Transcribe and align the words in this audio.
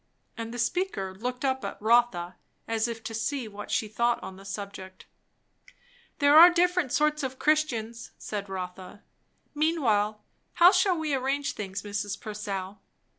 And 0.35 0.51
the 0.51 0.57
speaker 0.57 1.13
looked 1.13 1.45
up 1.45 1.63
at 1.63 1.79
Rotha, 1.79 2.35
as 2.67 2.87
if 2.87 3.03
to 3.03 3.13
see 3.13 3.47
what 3.47 3.69
she 3.69 3.87
thought 3.87 4.17
on 4.23 4.35
the 4.35 4.45
subject. 4.45 5.05
"There 6.17 6.39
are 6.39 6.49
different 6.49 6.91
sorts 6.91 7.21
of 7.21 7.37
Christians," 7.37 8.09
said 8.17 8.49
Rotha. 8.49 9.03
"Meanwhile, 9.53 10.23
how 10.53 10.71
shall 10.71 10.97
we 10.97 11.13
arrange 11.13 11.51
things, 11.53 11.83
Mrs. 11.83 12.19
Purcell?" 12.19 12.81